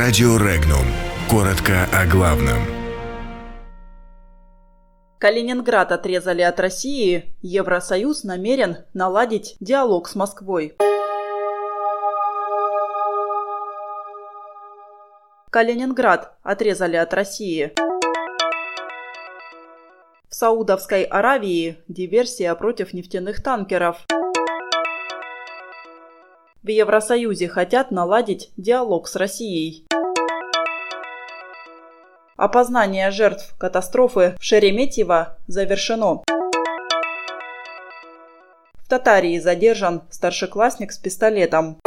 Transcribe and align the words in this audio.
Радио 0.00 0.36
Регнум. 0.36 0.86
Коротко 1.28 1.88
о 1.92 2.06
главном. 2.06 2.58
Калининград 5.18 5.90
отрезали 5.90 6.42
от 6.42 6.60
России. 6.60 7.34
Евросоюз 7.42 8.22
намерен 8.22 8.76
наладить 8.94 9.56
диалог 9.58 10.06
с 10.06 10.14
Москвой. 10.14 10.76
Калининград 15.50 16.32
отрезали 16.44 16.94
от 16.94 17.12
России. 17.12 17.72
В 20.28 20.34
Саудовской 20.36 21.02
Аравии 21.02 21.78
диверсия 21.88 22.54
против 22.54 22.92
нефтяных 22.92 23.42
танкеров. 23.42 24.06
В 26.64 26.70
Евросоюзе 26.70 27.46
хотят 27.48 27.92
наладить 27.92 28.50
диалог 28.56 29.06
с 29.06 29.14
Россией. 29.14 29.86
Опознание 32.36 33.12
жертв 33.12 33.54
катастрофы 33.58 34.34
в 34.40 34.42
Шереметьево 34.42 35.36
завершено. 35.46 36.24
В 38.74 38.88
Татарии 38.88 39.38
задержан 39.38 40.02
старшеклассник 40.10 40.90
с 40.90 40.98
пистолетом. 40.98 41.78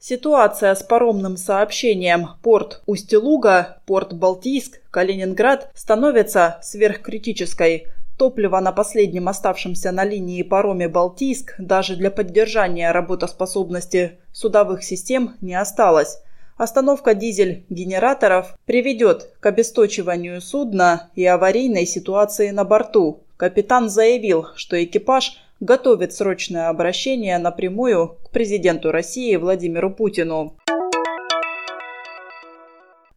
Ситуация 0.00 0.74
с 0.74 0.82
паромным 0.82 1.36
сообщением 1.36 2.30
порт 2.42 2.82
Усть-Луга, 2.86 3.78
порт 3.86 4.14
Балтийск, 4.14 4.80
Калининград 4.90 5.70
становится 5.74 6.58
сверхкритической. 6.60 7.86
Топлива 8.22 8.60
на 8.60 8.70
последнем 8.70 9.26
оставшемся 9.26 9.90
на 9.90 10.04
линии 10.04 10.44
пароме 10.44 10.86
«Балтийск» 10.86 11.56
даже 11.58 11.96
для 11.96 12.08
поддержания 12.08 12.92
работоспособности 12.92 14.20
судовых 14.32 14.84
систем 14.84 15.34
не 15.40 15.56
осталось. 15.56 16.18
Остановка 16.56 17.14
дизель-генераторов 17.14 18.56
приведет 18.64 19.32
к 19.40 19.46
обесточиванию 19.46 20.40
судна 20.40 21.10
и 21.16 21.26
аварийной 21.26 21.84
ситуации 21.84 22.50
на 22.50 22.62
борту. 22.62 23.24
Капитан 23.36 23.90
заявил, 23.90 24.46
что 24.54 24.80
экипаж 24.80 25.42
готовит 25.58 26.14
срочное 26.14 26.68
обращение 26.68 27.38
напрямую 27.38 28.18
к 28.22 28.30
президенту 28.30 28.92
России 28.92 29.34
Владимиру 29.34 29.92
Путину. 29.92 30.54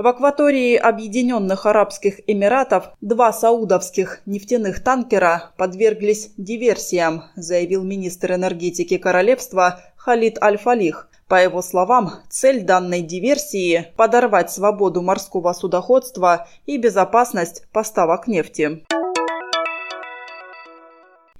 В 0.00 0.06
акватории 0.06 0.76
Объединенных 0.76 1.66
Арабских 1.66 2.20
Эмиратов 2.26 2.84
два 3.02 3.34
саудовских 3.34 4.22
нефтяных 4.24 4.82
танкера 4.82 5.50
подверглись 5.58 6.30
диверсиям, 6.38 7.24
заявил 7.36 7.84
министр 7.84 8.32
энергетики 8.32 8.96
королевства 8.96 9.82
Халид 9.96 10.42
Аль-Фалих. 10.42 11.10
По 11.28 11.34
его 11.42 11.60
словам, 11.60 12.12
цель 12.30 12.62
данной 12.62 13.02
диверсии– 13.02 13.88
подорвать 13.96 14.50
свободу 14.50 15.02
морского 15.02 15.52
судоходства 15.52 16.48
и 16.64 16.78
безопасность 16.78 17.68
поставок 17.70 18.26
нефти. 18.26 18.82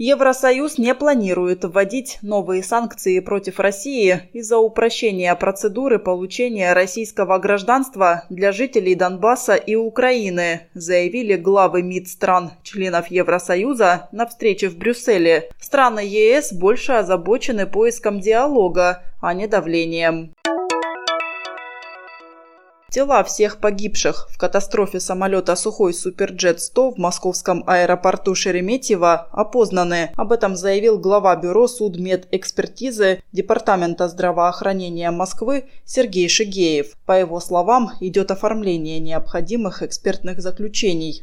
Евросоюз 0.02 0.78
не 0.78 0.94
планирует 0.94 1.62
вводить 1.62 2.20
новые 2.22 2.62
санкции 2.62 3.20
против 3.20 3.60
России 3.60 4.30
из-за 4.32 4.56
упрощения 4.56 5.34
процедуры 5.34 5.98
получения 5.98 6.72
российского 6.72 7.36
гражданства 7.36 8.24
для 8.30 8.50
жителей 8.50 8.94
Донбасса 8.94 9.56
и 9.56 9.74
Украины, 9.74 10.62
заявили 10.72 11.36
главы 11.36 11.82
МИД 11.82 12.08
стран, 12.08 12.52
членов 12.62 13.08
Евросоюза, 13.10 14.08
на 14.10 14.26
встрече 14.26 14.70
в 14.70 14.78
Брюсселе. 14.78 15.50
Страны 15.60 16.00
ЕС 16.00 16.54
больше 16.54 16.92
озабочены 16.92 17.66
поиском 17.66 18.20
диалога, 18.20 19.02
а 19.20 19.34
не 19.34 19.48
давлением. 19.48 20.32
Тела 22.90 23.22
всех 23.22 23.58
погибших 23.58 24.28
в 24.32 24.36
катастрофе 24.36 24.98
самолета 24.98 25.54
«Сухой 25.54 25.92
Суперджет-100» 25.92 26.96
в 26.96 26.98
московском 26.98 27.62
аэропорту 27.64 28.34
Шереметьево 28.34 29.28
опознаны. 29.30 30.10
Об 30.16 30.32
этом 30.32 30.56
заявил 30.56 30.98
глава 30.98 31.36
бюро 31.36 31.68
судмедэкспертизы 31.68 33.22
Департамента 33.30 34.08
здравоохранения 34.08 35.12
Москвы 35.12 35.68
Сергей 35.84 36.28
Шигеев. 36.28 36.96
По 37.06 37.12
его 37.12 37.38
словам, 37.38 37.92
идет 38.00 38.32
оформление 38.32 38.98
необходимых 38.98 39.84
экспертных 39.84 40.40
заключений. 40.40 41.22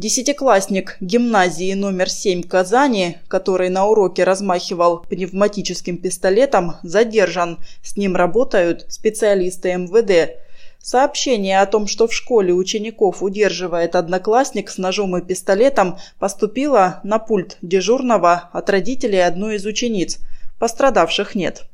Десятиклассник 0.00 0.96
гимназии 1.02 1.74
номер 1.74 2.08
7 2.08 2.44
Казани, 2.44 3.18
который 3.28 3.68
на 3.68 3.84
уроке 3.84 4.24
размахивал 4.24 5.00
пневматическим 5.00 5.98
пистолетом, 5.98 6.76
задержан. 6.82 7.58
С 7.82 7.98
ним 7.98 8.16
работают 8.16 8.86
специалисты 8.88 9.74
МВД. 9.74 10.38
Сообщение 10.78 11.60
о 11.60 11.66
том, 11.66 11.86
что 11.86 12.08
в 12.08 12.14
школе 12.14 12.54
учеников 12.54 13.22
удерживает 13.22 13.94
одноклассник 13.94 14.70
с 14.70 14.78
ножом 14.78 15.18
и 15.18 15.20
пистолетом, 15.20 15.98
поступило 16.18 17.00
на 17.04 17.18
пульт 17.18 17.58
дежурного 17.60 18.48
от 18.54 18.70
родителей 18.70 19.20
одной 19.20 19.56
из 19.56 19.66
учениц. 19.66 20.16
Пострадавших 20.58 21.34
нет. 21.34 21.64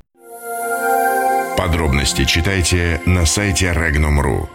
Подробности 1.55 2.25
читайте 2.25 2.99
на 3.05 3.25
сайте 3.25 3.67
Regnum.ru. 3.67 4.49